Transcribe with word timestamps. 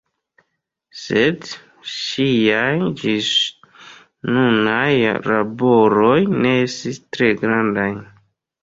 Sed 1.01 1.49
ŝiaj 1.97 2.71
ĝisnunaj 3.03 4.91
laboroj 5.35 6.19
ne 6.41 6.59
estis 6.69 7.03
tre 7.09 7.35
grandaj. 7.47 7.91